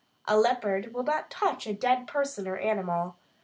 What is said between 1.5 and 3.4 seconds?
a dead person or animal.